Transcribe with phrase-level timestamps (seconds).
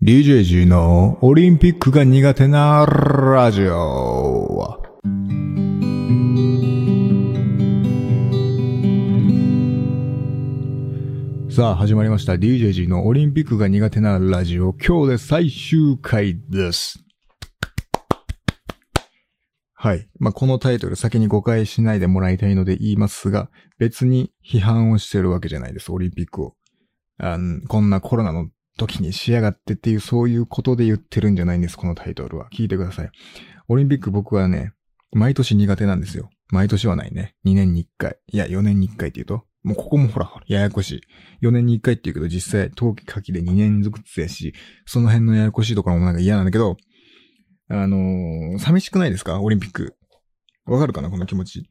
[0.00, 4.80] DJG のオリンピックが苦手なラジオ。
[11.50, 12.34] さあ、始まりました。
[12.34, 14.72] DJG のオリンピックが苦手なラジオ。
[14.72, 17.04] 今日で最終回です。
[19.74, 20.08] はい。
[20.20, 26.54] まあ、このタイトル先に誤解しないでもらいたいので言いますが、別に批判をしてるわけじゃないです、オリンピックを。
[27.20, 27.36] あ
[27.66, 28.48] こんなコロナの
[28.78, 32.48] 時にしやがってっていう、そういうことで言ってるんじゃないんです、このタイトルは。
[32.50, 33.10] 聞いてください。
[33.68, 34.72] オリンピック僕はね、
[35.12, 36.30] 毎年苦手なんですよ。
[36.50, 37.34] 毎年はないね。
[37.44, 38.16] 2年に1回。
[38.32, 39.44] いや、4年に1回って言うと。
[39.62, 41.02] もうここもほら、ややこし
[41.42, 41.46] い。
[41.46, 44.54] 4年に1回って言うけど、実際、冬季夏季で2年ずつやし、
[44.86, 46.76] その辺のややこしいところもなんか嫌なんだけど、
[47.70, 49.40] あのー寂しくないですか？
[49.42, 49.96] オリンピック。
[50.64, 51.10] わかるかな？
[51.10, 51.68] この気持ち。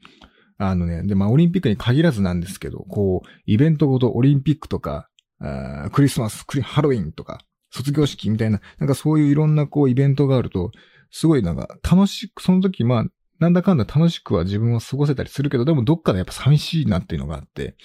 [0.60, 5.08] あのね、で、まあ、オリンピックに限らずなんですけど、こう、イベントごとオリンピックとか、
[5.40, 10.72] あクリスマス、クリ、ハロウィンとか、卒業式みたいな、なんかそういういろんなこうイベントがあると、
[11.12, 13.06] すごいなんか楽しく、その時まあ、
[13.40, 17.76] なんだかんだ楽しくは自分は過ごせたりするけど、でもどっかでやっぱ寂しいなっていうのがあって、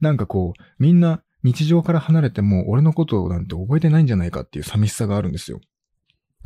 [0.00, 5.60] なんかこう、みんな日常から離れても俺のことなんて覚えてないんじゃないかっていう寂しさがあるんですよ。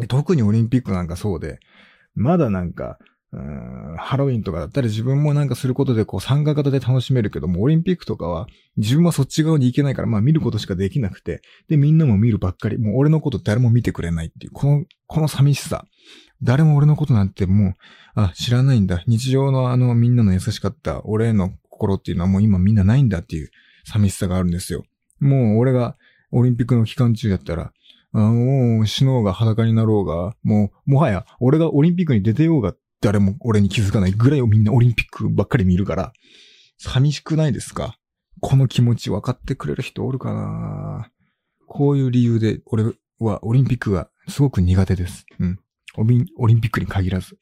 [0.08, 1.58] 特にオリンピックなんかそうで、
[2.14, 2.98] まだなんか、
[3.32, 15.86] うんハロウィンとかだったら自分もなんかすることでこう参加型で楽しめるけども、オリンピックとかは自分はそっち側に行けないから、まあ見ることしかできなくて、で、みんなも見るばっかり、もう俺のこと誰も見てくれないっていう、この、この寂しさ。
[16.42, 17.74] 誰も俺のことなんてもう、
[18.14, 19.02] あ、知らないんだ。
[19.06, 23.50] 日常のあのみんなの優しかった俺への心っていうのはもう今みんなないんだっていう
[23.84, 24.84] 寂しさがあるんですよ。
[25.20, 25.96] もう俺が
[26.32, 27.72] オリンピックの期間中だったら、
[28.12, 36.12] あもう死のうが裸になろうが、もう、もはや俺がオリンピックに出てようが誰も俺に気づかないぐらいをみんなオリンピックばっかり見るから、
[36.78, 37.98] 寂しくないですか？
[38.40, 41.10] この気持ち分かってくれる人おるかな？
[41.66, 42.84] こういう理由で俺
[43.18, 45.26] はオリンピックがすごく苦手です。
[45.38, 45.58] うん。
[45.96, 46.04] オ
[46.46, 47.36] リンピックに限らず。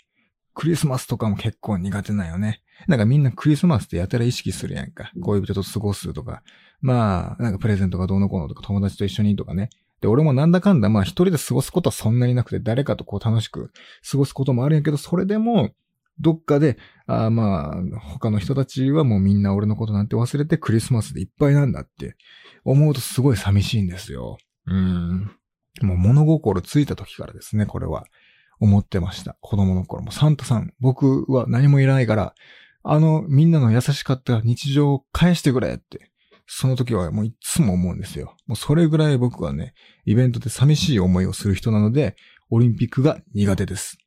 [0.54, 2.62] クリスマスとかも結構苦手なんよね。
[2.88, 5.10] なんかみんなクリスマスってやたら意識するやんか。
[5.20, 6.42] 恋人と過ごすとか。
[6.80, 9.68] まあ、なんかプレゼントがどうのこうのとか友達と一緒にとかね。
[10.00, 13.70] で、俺もなんだかんだまあ一人で過ごすことはそんなになくて誰かとこう楽しく
[14.10, 15.70] 過ごすこともあるんやけど、それでも
[16.18, 22.16] どっかで、あまあ、他の人たちはもうみんな俺のことなんて忘れてクリスマスでいっぱいなんだって
[22.64, 24.38] 思うとすごい寂しいんですよ。
[24.66, 25.30] うん。
[25.82, 28.04] もう物心ついた時からですね、これは。
[28.60, 29.38] 思ってました。
[29.40, 30.12] 子供の頃も。
[30.12, 32.34] サンタさん、僕は何もいらないから、
[32.82, 36.09] あの、みんなの優しかった日常を返してくれって。
[36.52, 38.34] その時はもういつも思うんですよ。
[38.48, 39.72] もうそれぐらい僕はね、
[40.04, 42.16] イベントで寂しい思いをする人なので、
[42.50, 43.98] オリンピックが苦手です。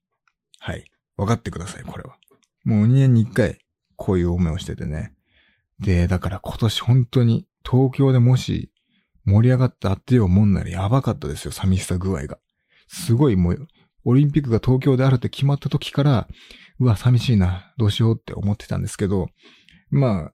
[0.59, 0.83] はい。
[1.15, 2.17] 分かってください、これは。
[2.65, 3.59] もう2年に1回、
[3.95, 5.13] こういう思いをしててね。
[5.79, 8.73] で、だから今年本当に東京でもし
[9.23, 12.39] 盛り上がってあってよもんならやばかったですよ、寂しさ具合が。
[12.87, 13.67] すごいもう、
[14.03, 16.27] オリンピックが東京であるって決まった時から、
[16.79, 19.29] うわ、寂しいな、どうしようって思ってたんですけど、
[19.89, 20.31] ま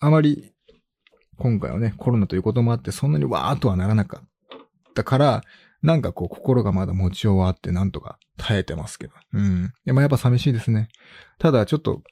[0.00, 0.52] あ、あまり、
[1.38, 4.28] 今回はね、コロナということもあって、そんなにわーっとはならなかっ
[4.94, 5.42] たから、
[5.82, 9.12] なんかこう、心がまだ持ちようはあって、なんとか耐えてますけど。
[9.32, 9.72] うん。
[9.84, 10.88] でもやっぱ寂しいですね。
[11.38, 12.02] ただ、ちょっと、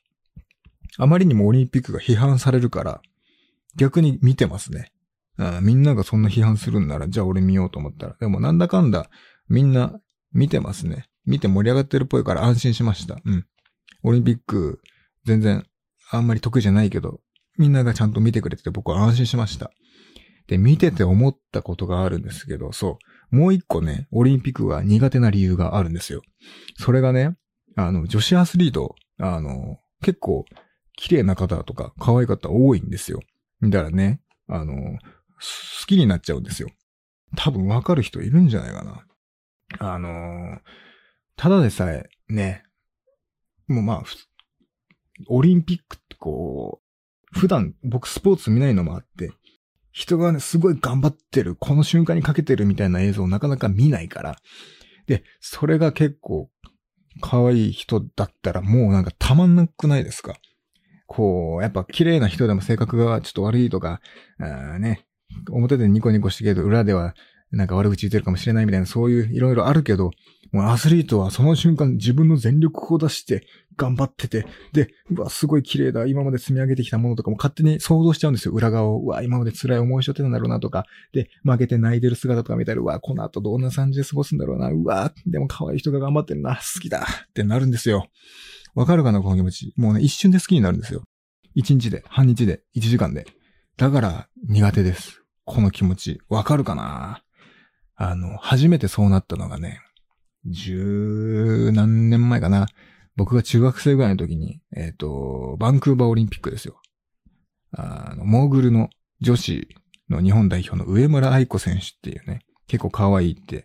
[0.98, 3.00] あまりにもオリンピックが批判されるから、
[3.76, 4.92] 逆に見てますね。
[5.38, 8.16] あみんながそんな批判するんなら、じゃあ俺見ようと思ったら。
[8.18, 9.10] でもなんだかんだ、
[9.48, 10.00] みんな
[10.32, 11.08] 見てますね。
[11.26, 13.18] 見て盛り上がってるっぽいから安心しました。
[13.24, 13.46] うん。
[14.04, 14.80] オリンピック、
[15.24, 15.66] 全然、
[16.10, 17.20] あんまり得意じゃないけど、
[17.58, 19.70] みんながちゃんと見てくれてて僕は安心しました。
[20.46, 22.98] で、見てて思ったことがあるんですけど、そ
[23.32, 23.36] う。
[23.36, 26.22] もう一個ね、オリンピックが苦手な理由があるんですよ。
[26.76, 27.36] それがね、
[27.74, 30.44] あの、女子アスリート、あの、結構、
[30.96, 33.20] 綺麗な方とか、可愛い方多いんですよ。
[33.62, 36.68] だからね、あの、好きになっちゃうんですよ。
[37.36, 39.06] 多分わかる人いるんじゃないかな。
[39.78, 40.60] あの、
[41.36, 42.62] ただでさえ、ね、
[43.66, 44.02] もうまあ、
[45.28, 46.85] オリンピックってこう、
[47.36, 49.30] 普段僕スポーツ見ないのもあって、
[49.92, 54.36] 人がね、すごい頑張ってる、この瞬間にかけてるみたいな映像をなかなか見ないから。
[55.06, 56.50] で、それが結構、
[57.22, 60.34] 可愛い人だったらもうなんかたまんなくないですか？
[61.06, 64.02] こう、やっぱ綺麗な人でも性格がちょっと悪いとか、
[64.38, 65.06] あね、
[65.50, 67.14] 表でニコニコしてけど裏では
[67.52, 70.10] なんか悪口言ってるかもしれないみたいなそういういろいろあるけど、
[70.52, 73.46] もうアスリートはその瞬間自分の全力を出して
[73.76, 76.06] 頑張ってて、で、うわ、すごい綺麗だ。
[76.06, 78.54] 今まで積み上げてきたものとかも勝手に想像しちゃうんですよ。
[78.54, 79.00] 裏側を。
[79.00, 80.86] うわ、今まで辛い思いしちゃってたんだろうなとか。
[81.12, 84.70] で、負けて泣いてる姿とか見たら、うわ、この後どんな感じで過ごすんだろうな。
[84.70, 86.56] うわ、でも可愛い人が頑張ってるな。
[86.56, 87.06] 好きだ。
[87.28, 88.06] ってなるんですよ。
[88.74, 89.74] わかるかな、この気持ち。
[89.76, 91.02] もうね、一瞬で好きになるんですよ。
[91.54, 93.26] 一日で、半日で、一時間で。
[93.76, 95.22] だから苦手です。
[95.44, 96.20] この気持ち。
[96.28, 97.22] わかるかな？
[97.96, 99.80] あの、初めてそうなったのがね、
[100.44, 102.66] 十何年前かな。
[103.16, 106.80] 僕が中学生ぐらいの時に、えっ、ー、と、バンクーバーオリンピックですよ。
[107.72, 108.90] あの、モーグルの
[109.20, 109.68] 女子
[110.10, 113.64] の日本代表の上村愛子選手っていうね、結構可愛いって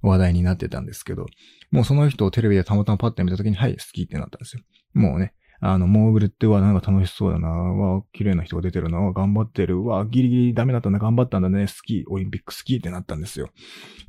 [0.00, 1.26] 話題になってたんですけど、
[1.72, 4.62] もうその人をテレビでたまたまパッて見た時に、はい、好きってなったんですよ。
[4.94, 13.48] もうね、あの、モーグルってはなんか楽しそうだな、わ、綺麗な人が出てるな、頑張ってる、わ、ギリギリダメだったんだ、頑張ったんだね、好き、オリンピック好きってなったんですよ。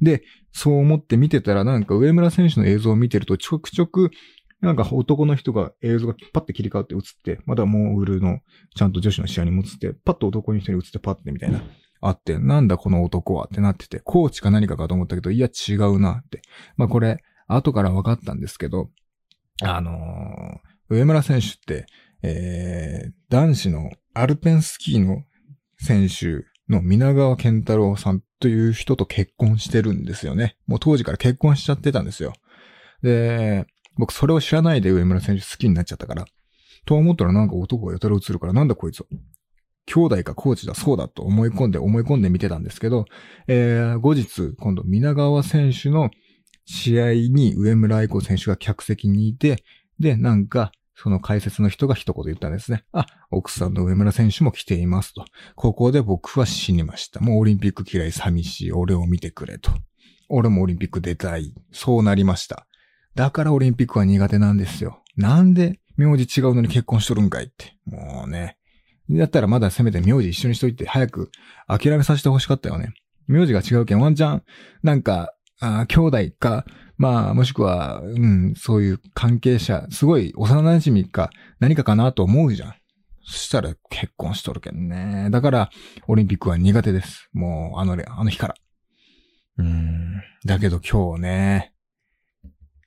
[0.01, 4.09] で、そう思って見てたら、なんか上村選手の映像を見てると、ちょくちょく、
[4.61, 8.39] なんか男の人が映像がパッて切り替わって映って、まだモーグルの
[8.75, 11.61] ちゃんと女子の試合にも映って、パッと男の人に映ってパッてみたいな。
[12.01, 16.41] あって、なんだこの男はってなってて、コーチか何かかと思ったけど、いや違うなって。
[16.77, 18.89] まあこれ、後から分かったんですけど、
[19.61, 21.85] あのー、上村選手って、
[22.21, 25.23] えー、男子のアルペンスキーの
[25.77, 30.57] 選手の皆川健太郎さんという人と結婚してるんですよね。
[30.67, 32.33] もう当時から結婚しちゃってたんですよ。
[33.01, 33.65] で、
[33.97, 36.25] 僕それを知らないで上村選手好きになっちゃったから。
[36.85, 39.05] と思ったらなんか男がやたら映るからなんだこいつ
[39.85, 43.05] 兄弟かコーチだ、そうだと思い込んで思い込んで見てたんですけど、
[43.47, 46.09] えー、後日、今度、皆川選手の
[46.65, 49.63] 試合に上村愛子選手が客席にいて、
[49.99, 52.83] で、なんか、その解説の人が一言言ったんですね。
[52.91, 55.25] あ、奥さんの上村選手も来ていますと。
[55.55, 57.19] ここで僕は死にました。
[57.19, 58.71] もうオリンピック嫌い寂しい。
[58.71, 59.71] 俺を見てくれと。
[60.29, 61.53] 俺もオリンピック出たい。
[61.71, 62.67] そうなりました。
[63.15, 65.01] だからオリンピックは苦手なんですよ。
[65.17, 67.77] なんで名字違うのに結婚しとるんかいって。
[67.85, 68.57] もうね。
[69.09, 71.31] だったらまだせめて名字一緒にしといて早く
[71.67, 72.93] 諦めさせて欲しかったよね。
[73.27, 74.43] 名字が違うけんワンチャン、
[74.81, 76.65] なんか、あ兄弟か、
[76.97, 81.29] まあ、もしくは、うん、そういう関係者、すごい幼馴染か
[81.59, 82.75] 何かかなと思うじゃん。
[83.25, 85.29] そしたら結婚しとるけんね。
[85.31, 85.69] だから、
[86.07, 87.29] オリンピックは苦手です。
[87.31, 88.55] もう、あの、あの日から。
[89.57, 90.21] うん。
[90.45, 91.73] だけど今日ね、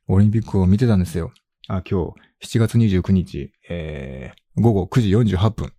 [0.08, 1.32] オリンピックを見てたんですよ。
[1.68, 2.12] あ、今
[2.42, 5.72] 日、7月29日、えー、午後9時48分。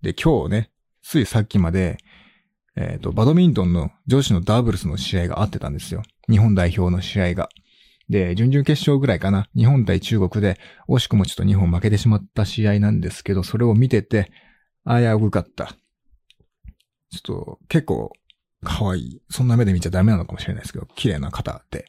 [0.00, 0.70] で、今日ね、
[1.02, 1.98] ついさっきまで、
[2.76, 6.02] えっ、ー、と、バドミントンの女子のダブルスの試合があってたんですよ。
[6.30, 7.48] 日本代表の試合が。
[8.08, 9.48] で、準々決勝ぐらいかな。
[9.56, 14.30] 日本対中国で、惜しくもちょっと日本負けてしまった試合なんですけど、それを見てて、
[14.84, 15.76] あやうかった。
[17.10, 18.12] ちょっと、結構、
[18.62, 19.22] 可愛い。
[19.30, 21.86] そんな目で見ちゃダメなのかもしれないですけど、綺麗な方って。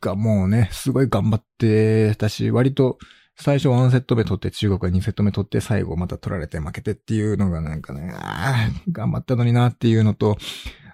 [0.00, 2.98] が、もうね、すごい頑張ってたし、割と、
[3.36, 10.36] 最初1セット目取って中国が2セット目取って最後また取られて負けてっていうのがなんかね、ああ、頑張ったのになっていうのと、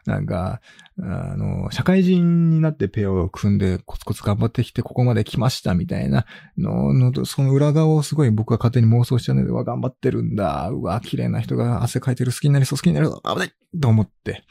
[0.08, 0.62] なんか、
[0.99, 6.25] あの、社会人になってペアを組んでコツコツ頑張ってきてここまで来ましたみたいな
[6.56, 10.70] のの、その裏側をすごい僕は勝手に妄想しちゃうので、わ、頑張ってるんだ。
[10.70, 13.10] うわ、綺麗な人が汗かいてる好きになりそう好きになる。
[13.22, 14.44] 危ないと思って。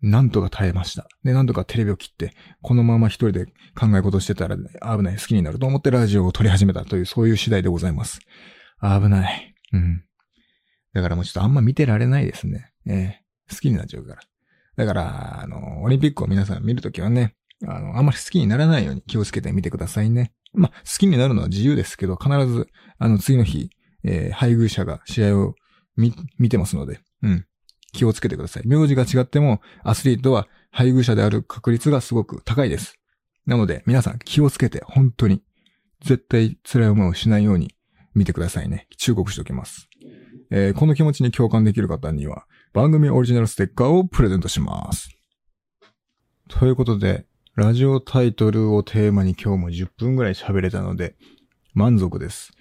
[0.00, 1.06] なんとか耐えました。
[1.24, 2.32] で、なんとかテレビを切って、
[2.62, 3.46] このまま一人で
[3.78, 8.20] 考え事してたら、危ない、好きになると思ってラジオを撮り始めたという、そういう次第でございます。
[8.80, 9.54] 危ない。
[9.74, 10.04] うん。
[10.94, 12.72] だからもうちょっとあんま見てられないですね。
[12.86, 14.22] えー、好きになっちゃうから。
[14.76, 17.34] だから、あの、オリンピックを皆さん見るときはね、
[17.66, 20.32] あの、あんまり好きにならないように気をつけてみてくださいね。
[20.52, 22.68] まあ、好きになるのは自由ですけど、必ず、
[22.98, 23.70] あの、次の日、
[24.04, 25.54] えー、配偶者が試合を
[25.96, 27.46] 見、見てますので、うん。
[27.92, 28.66] 気をつけてください。
[28.66, 32.98] 名字が違っても、アスリートは配偶者である確率がすごく高いです。
[33.46, 35.42] なので、皆さん気をつけて、本当に、
[36.02, 37.74] 絶対辛い思いをしないように
[38.14, 38.86] 見てくださいね。
[38.98, 39.88] 忠告しておきます。
[40.50, 42.44] えー、この気持ちに共感できる方には、
[42.76, 45.08] 番組オリジナルステッカーをプレゼントします。
[46.50, 51.16] ということで、ラジオタイトルをテーマに今日も10分ぐらい喋れたので、
[51.72, 52.52] 満足です。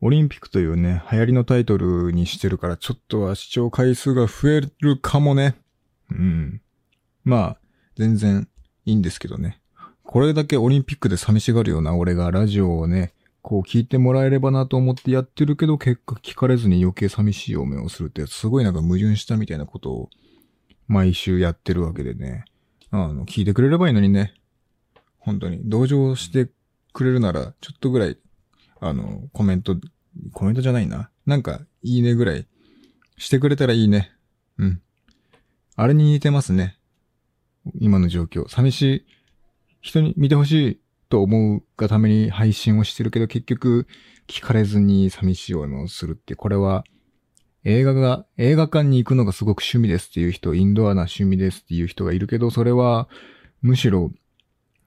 [0.00, 5.56] オリンピックというね、流行りのタイトルにしてるから、ちょっとは視聴回数が増えるかもね。
[6.10, 6.62] うん。
[7.22, 7.58] まあ、
[7.98, 8.48] 全然
[8.86, 9.60] いいんですけどね。
[10.02, 13.12] これだけオリンピックで寂しがるような俺がラジオをね、
[13.42, 20.10] こう聞いてもらえればなと思ってやってるけど、結果聞かれずに余計寂しい思いをするって、すごいなんか矛盾したみたいなことを
[20.86, 22.44] 毎週やってるわけでね。
[22.90, 24.34] あの、聞いてくれればいいのにね。
[25.18, 25.60] 本当に。
[25.64, 26.50] 同情して
[26.92, 28.18] くれるなら、ちょっとぐらい
[28.84, 29.76] あの、コメント、
[30.32, 31.08] コメントじゃないな。
[31.24, 32.48] なんか、いいねぐらい
[33.16, 34.10] してくれたらいいね。
[34.58, 34.82] うん。
[35.76, 36.76] あれに似てますね。
[37.78, 38.48] 今の状況。
[38.48, 39.06] 寂しい、
[39.80, 40.80] 人に見てほしい
[41.12, 43.86] と思うがために配信をしてるけど、結局、
[44.26, 46.84] 聞かれずに寂しい思いをするって、これは、
[47.64, 53.10] 映画が、映画館に行くのがすごく趣味ですっていう人、インドアな趣味ですっていう人がいるけど、それは、
[53.60, 54.10] むしろ、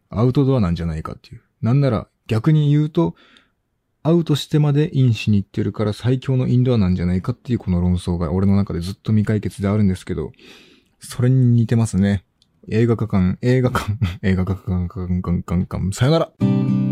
[0.09, 1.43] アウトドアなんじゃないかっていう。
[1.61, 3.13] なんなら、逆に言うと、
[4.01, 10.31] アウトしてまでインしに行ってるから最強のインドアなんじゃないかっていうこの論争が俺の中でずっと未解決であるんですけど、
[10.99, 12.25] それに似てますね。
[12.67, 16.84] 映画館、映画館、映画館、館、館、館、館、さよなら